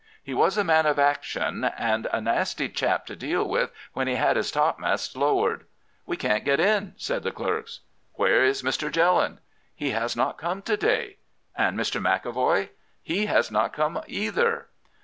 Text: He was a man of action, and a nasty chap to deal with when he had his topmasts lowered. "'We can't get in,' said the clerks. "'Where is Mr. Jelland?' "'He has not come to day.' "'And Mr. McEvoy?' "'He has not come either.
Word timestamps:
He 0.23 0.33
was 0.33 0.57
a 0.57 0.63
man 0.63 0.87
of 0.87 0.97
action, 0.97 1.63
and 1.63 2.07
a 2.11 2.19
nasty 2.19 2.67
chap 2.69 3.05
to 3.05 3.15
deal 3.15 3.47
with 3.47 3.71
when 3.93 4.07
he 4.07 4.15
had 4.15 4.35
his 4.35 4.49
topmasts 4.51 5.15
lowered. 5.15 5.65
"'We 6.07 6.17
can't 6.17 6.43
get 6.43 6.59
in,' 6.59 6.95
said 6.97 7.21
the 7.21 7.31
clerks. 7.31 7.81
"'Where 8.13 8.43
is 8.43 8.63
Mr. 8.63 8.89
Jelland?' 8.91 9.37
"'He 9.75 9.91
has 9.91 10.15
not 10.15 10.39
come 10.39 10.63
to 10.63 10.75
day.' 10.75 11.17
"'And 11.55 11.77
Mr. 11.77 12.01
McEvoy?' 12.01 12.69
"'He 13.03 13.27
has 13.27 13.51
not 13.51 13.73
come 13.73 14.01
either. 14.07 14.69